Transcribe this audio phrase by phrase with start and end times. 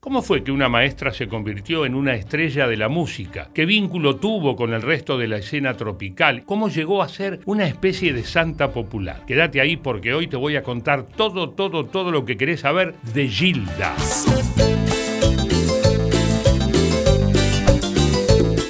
[0.00, 3.50] ¿Cómo fue que una maestra se convirtió en una estrella de la música?
[3.52, 6.44] ¿Qué vínculo tuvo con el resto de la escena tropical?
[6.44, 9.24] ¿Cómo llegó a ser una especie de santa popular?
[9.26, 12.94] Quédate ahí porque hoy te voy a contar todo, todo, todo lo que querés saber
[13.12, 13.96] de Gilda.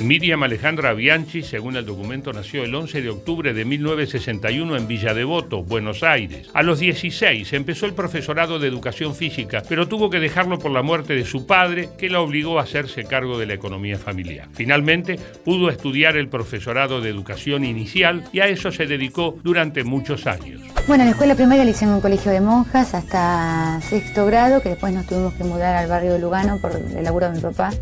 [0.08, 5.12] Miriam Alejandra Bianchi, según el documento, nació el 11 de octubre de 1961 en Villa
[5.12, 6.48] Devoto, Buenos Aires.
[6.54, 10.80] A los 16 empezó el profesorado de educación física, pero tuvo que dejarlo por la
[10.80, 14.48] muerte de su padre, que la obligó a hacerse cargo de la economía familiar.
[14.54, 20.26] Finalmente, pudo estudiar el profesorado de educación inicial y a eso se dedicó durante muchos
[20.26, 20.62] años.
[20.86, 24.70] Bueno, la escuela primaria la hice en un colegio de monjas hasta sexto grado, que
[24.70, 27.72] después nos tuvimos que mudar al barrio de Lugano por el laburo de mi papá.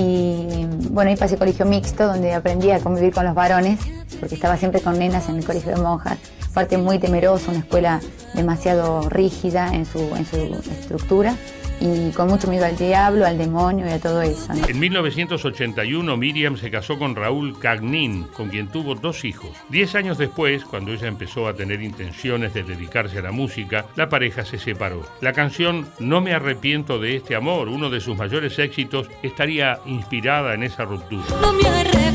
[0.00, 0.46] Y
[0.90, 3.80] bueno, ahí pasé colegio mixto, donde aprendí a convivir con los varones,
[4.20, 6.18] porque estaba siempre con nenas en el colegio de monjas.
[6.54, 8.00] Parte muy temerosa, una escuela
[8.32, 10.36] demasiado rígida en su, en su
[10.70, 11.34] estructura
[11.80, 14.52] y con mucho miedo al diablo, al demonio y a todo eso.
[14.52, 19.50] En 1981 Miriam se casó con Raúl Cagnin, con quien tuvo dos hijos.
[19.68, 24.08] Diez años después, cuando ella empezó a tener intenciones de dedicarse a la música, la
[24.08, 25.02] pareja se separó.
[25.20, 30.54] La canción No me arrepiento de este amor, uno de sus mayores éxitos, estaría inspirada
[30.54, 31.24] en esa ruptura.
[31.40, 32.07] No me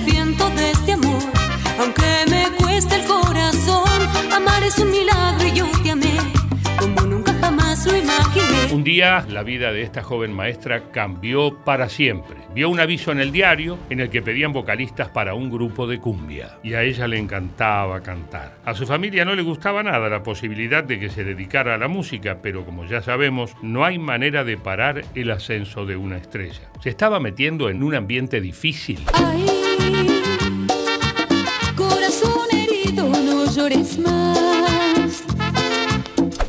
[8.73, 12.37] Un día la vida de esta joven maestra cambió para siempre.
[12.55, 15.99] Vio un aviso en el diario en el que pedían vocalistas para un grupo de
[15.99, 18.57] cumbia y a ella le encantaba cantar.
[18.65, 21.87] A su familia no le gustaba nada la posibilidad de que se dedicara a la
[21.87, 26.71] música, pero como ya sabemos, no hay manera de parar el ascenso de una estrella.
[26.81, 29.01] Se estaba metiendo en un ambiente difícil.
[31.75, 32.47] Corazón
[33.23, 34.72] no llores más.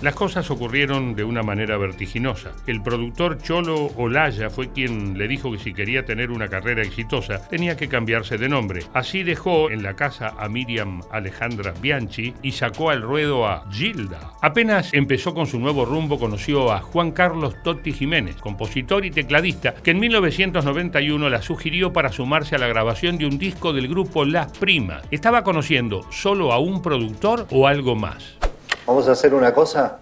[0.05, 2.53] Las cosas ocurrieron de una manera vertiginosa.
[2.67, 7.49] El productor Cholo Olaya fue quien le dijo que si quería tener una carrera exitosa
[7.49, 8.83] tenía que cambiarse de nombre.
[8.93, 14.35] Así dejó en la casa a Miriam Alejandra Bianchi y sacó al ruedo a Gilda.
[14.43, 19.73] Apenas empezó con su nuevo rumbo conoció a Juan Carlos Totti Jiménez, compositor y tecladista,
[19.73, 24.27] que en 1991 la sugirió para sumarse a la grabación de un disco del grupo
[24.27, 25.03] Las Primas.
[25.11, 28.37] Estaba conociendo solo a un productor o algo más.
[28.87, 29.99] Vamos a hacer una cosa.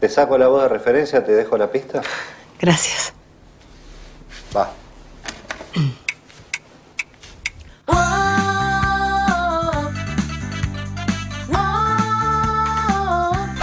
[0.00, 2.02] Te saco la voz de referencia, te dejo la pista.
[2.58, 3.12] Gracias.
[4.56, 4.70] Va.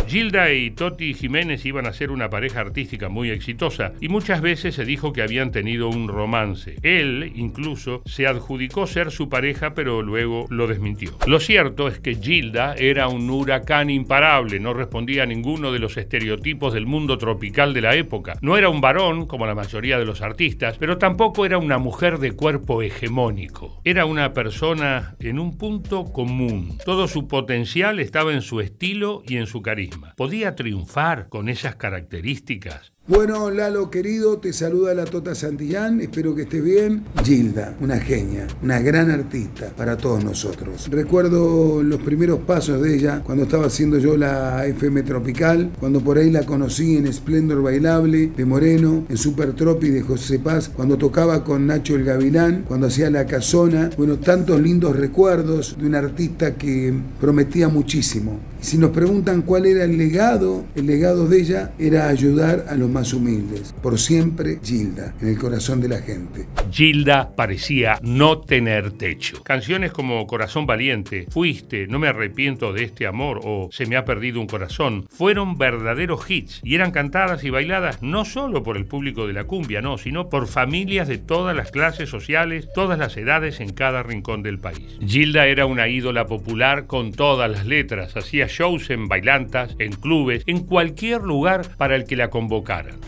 [0.10, 4.74] Gilda y Toti Jiménez iban a ser una pareja artística muy exitosa y muchas veces
[4.74, 6.78] se dijo que habían tenido un romance.
[6.82, 11.12] Él incluso se adjudicó ser su pareja pero luego lo desmintió.
[11.28, 15.96] Lo cierto es que Gilda era un huracán imparable, no respondía a ninguno de los
[15.96, 18.40] estereotipos del mundo tropical de la época.
[18.42, 22.18] No era un varón como la mayoría de los artistas, pero tampoco era una mujer
[22.18, 23.80] de cuerpo hegemónico.
[23.84, 26.80] Era una persona en un punto común.
[26.84, 29.99] Todo su potencial estaba en su estilo y en su carisma.
[30.16, 32.94] ¿Podía triunfar con esas características?
[33.10, 37.06] Bueno, Lalo querido, te saluda la Tota Santillán, espero que estés bien.
[37.24, 40.88] Gilda, una genia, una gran artista para todos nosotros.
[40.92, 46.20] Recuerdo los primeros pasos de ella cuando estaba haciendo yo la FM Tropical, cuando por
[46.20, 50.96] ahí la conocí en Splendor Bailable de Moreno, en Super Tropi de José Paz, cuando
[50.96, 53.90] tocaba con Nacho el Gavilán, cuando hacía la casona.
[53.98, 58.40] Bueno, tantos lindos recuerdos de una artista que prometía muchísimo.
[58.62, 62.76] Y si nos preguntan cuál era el legado, el legado de ella era ayudar a
[62.76, 63.74] los más humildes.
[63.82, 66.48] Por siempre, Gilda, en el corazón de la gente.
[66.72, 69.44] Gilda parecía no tener techo.
[69.44, 74.06] Canciones como Corazón Valiente, Fuiste, No me arrepiento de este amor o Se me ha
[74.06, 78.86] perdido un corazón fueron verdaderos hits y eran cantadas y bailadas no solo por el
[78.86, 83.18] público de la cumbia, no, sino por familias de todas las clases sociales, todas las
[83.18, 84.98] edades en cada rincón del país.
[85.06, 90.44] Gilda era una ídola popular con todas las letras, hacía shows en bailantas, en clubes,
[90.46, 92.30] en cualquier lugar para el que la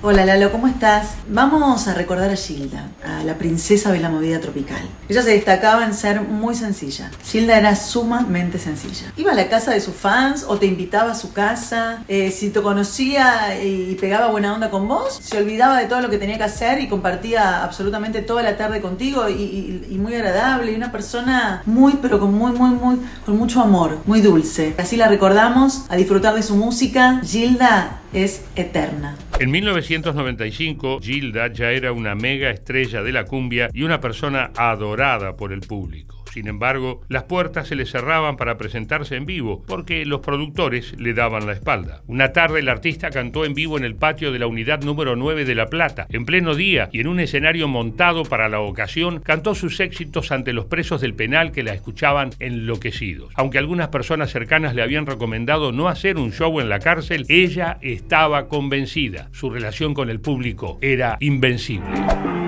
[0.04, 1.10] Hola Lalo, ¿cómo estás?
[1.30, 4.82] Vamos a recordar a Gilda, a la princesa de la movida tropical.
[5.08, 7.12] Ella se destacaba en ser muy sencilla.
[7.24, 9.14] Gilda era sumamente sencilla.
[9.16, 12.04] Iba a la casa de sus fans o te invitaba a su casa.
[12.08, 16.10] Eh, si te conocía y pegaba buena onda con vos, se olvidaba de todo lo
[16.10, 20.16] que tenía que hacer y compartía absolutamente toda la tarde contigo y, y- y muy
[20.16, 24.74] agradable y una persona muy, pero con muy, muy, muy, con mucho amor, muy dulce.
[24.80, 27.22] Así la recordamos, a disfrutar de su música.
[27.24, 29.18] Gilda es eterna.
[29.40, 35.36] En 1995, Gilda ya era una mega estrella de la cumbia y una persona adorada
[35.36, 36.21] por el público.
[36.32, 41.14] Sin embargo, las puertas se le cerraban para presentarse en vivo, porque los productores le
[41.14, 42.04] daban la espalda.
[42.08, 45.44] Una tarde el artista cantó en vivo en el patio de la unidad número 9
[45.44, 46.08] de La Plata.
[46.10, 50.54] En pleno día y en un escenario montado para la ocasión, cantó sus éxitos ante
[50.54, 53.34] los presos del penal que la escuchaban enloquecidos.
[53.36, 57.78] Aunque algunas personas cercanas le habían recomendado no hacer un show en la cárcel, ella
[57.82, 59.28] estaba convencida.
[59.34, 62.41] Su relación con el público era invencible.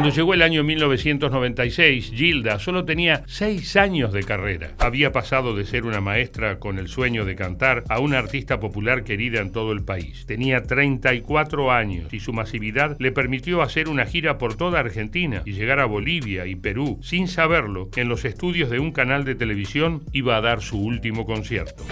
[0.00, 4.72] Cuando llegó el año 1996, Gilda solo tenía seis años de carrera.
[4.78, 9.04] Había pasado de ser una maestra con el sueño de cantar a una artista popular
[9.04, 10.24] querida en todo el país.
[10.24, 15.52] Tenía 34 años y su masividad le permitió hacer una gira por toda Argentina y
[15.52, 16.98] llegar a Bolivia y Perú.
[17.02, 21.26] Sin saberlo, en los estudios de un canal de televisión iba a dar su último
[21.26, 21.84] concierto.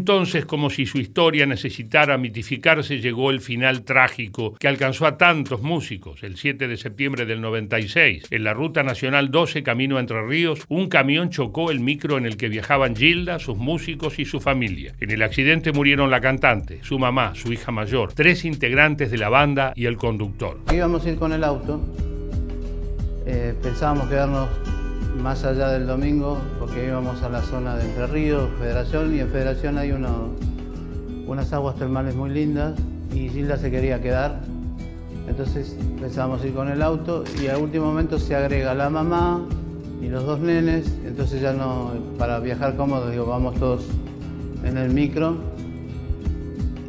[0.00, 5.60] Entonces, como si su historia necesitara mitificarse, llegó el final trágico que alcanzó a tantos
[5.60, 6.22] músicos.
[6.22, 10.64] El 7 de septiembre del 96, en la Ruta Nacional 12, camino a Entre Ríos,
[10.68, 14.94] un camión chocó el micro en el que viajaban Gilda, sus músicos y su familia.
[15.00, 19.28] En el accidente murieron la cantante, su mamá, su hija mayor, tres integrantes de la
[19.28, 20.60] banda y el conductor.
[20.72, 21.78] Íbamos a ir con el auto,
[23.26, 24.48] eh, pensábamos quedarnos
[25.16, 29.28] más allá del domingo porque íbamos a la zona de Entre Ríos, Federación, y en
[29.28, 32.74] Federación hay unas aguas termales muy lindas
[33.12, 34.40] y Gilda se quería quedar.
[35.28, 39.46] Entonces pensábamos ir con el auto y al último momento se agrega la mamá
[40.02, 43.84] y los dos nenes, entonces ya no, para viajar cómodo, digo, vamos todos
[44.64, 45.49] en el micro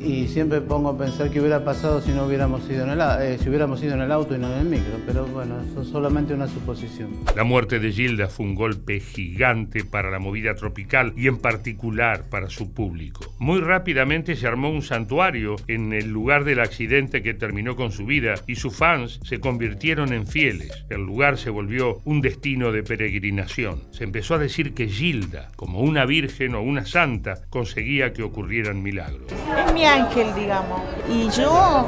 [0.04, 3.26] y siempre pongo a pensar qué hubiera pasado si no hubiéramos ido en el, a-
[3.26, 5.82] eh, si hubiéramos ido en el auto y no en el micro, pero bueno, eso
[5.82, 7.10] es solamente una suposición.
[7.36, 12.24] La muerte de Gilda fue un golpe gigante para la movida tropical y en particular
[12.30, 13.34] para su público.
[13.40, 18.06] Muy rápidamente se armó un santuario en el lugar del accidente que terminó con su
[18.06, 20.86] vida y sus fans se convirtieron en fieles.
[20.90, 23.84] El lugar se volvió un destino de peregrinación.
[23.92, 28.82] Se empezó a decir que Gilda, como una virgen o una santa, conseguía que ocurrieran
[28.82, 29.32] milagros.
[29.68, 30.80] Es mi ángel, digamos.
[31.10, 31.86] Y yo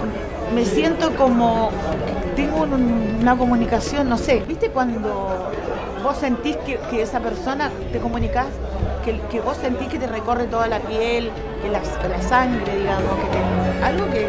[0.53, 1.69] me siento como
[2.35, 4.44] tengo un- una comunicación, no sé.
[4.47, 5.50] ¿Viste cuando
[6.03, 8.47] vos sentís que, que esa persona te comunicas?
[9.05, 11.29] Que, que vos sentís que te recorre toda la piel,
[11.61, 14.27] que la, la sangre, digamos, que te- algo que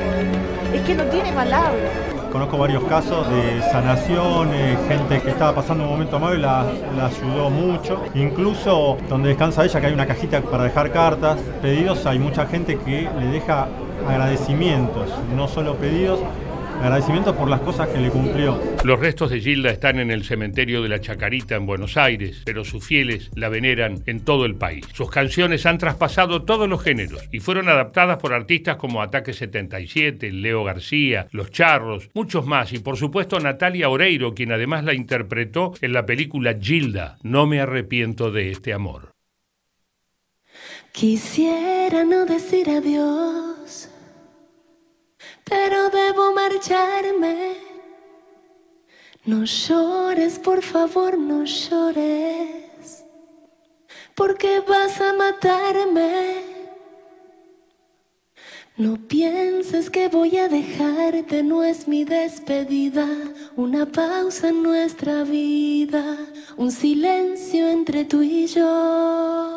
[0.77, 1.91] es que no tiene palabras.
[2.35, 6.63] Conozco varios casos de sanación, eh, gente que estaba pasando un momento malo y la
[7.07, 8.03] ayudó mucho.
[8.13, 12.77] Incluso donde descansa ella, que hay una cajita para dejar cartas, pedidos, hay mucha gente
[12.77, 13.69] que le deja
[14.09, 16.19] agradecimientos, no solo pedidos,
[16.83, 18.61] agradecimientos por las cosas que le cumplió.
[18.85, 22.65] Los restos de Gilda están en el cementerio de la Chacarita en Buenos Aires, pero
[22.65, 24.87] sus fieles la veneran en todo el país.
[24.93, 30.33] Sus canciones han traspasado todos los géneros y fueron adaptadas por artistas como Ataque 77,
[30.33, 35.73] Leo García, Los Charros, muchos más y por supuesto Natalia Oreiro, quien además la interpretó
[35.81, 39.15] en la película Gilda, No me arrepiento de este amor.
[40.93, 43.89] Quisiera no decir adiós,
[45.45, 47.57] pero debo marcharme.
[49.25, 53.05] No llores, por favor, no llores,
[54.15, 56.55] porque vas a matarme.
[58.77, 63.07] No pienses que voy a dejarte, no es mi despedida,
[63.55, 66.19] una pausa en nuestra vida,
[66.57, 69.54] un silencio entre tú y yo.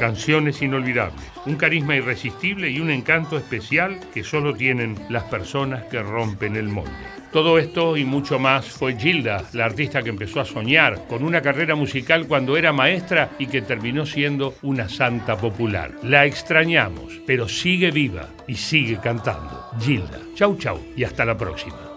[0.00, 6.02] Canciones inolvidables, un carisma irresistible y un encanto especial que solo tienen las personas que
[6.02, 6.90] rompen el molde.
[7.30, 11.42] Todo esto y mucho más fue Gilda, la artista que empezó a soñar con una
[11.42, 15.92] carrera musical cuando era maestra y que terminó siendo una santa popular.
[16.02, 19.66] La extrañamos, pero sigue viva y sigue cantando.
[19.78, 21.89] Gilda, chau chau y hasta la próxima.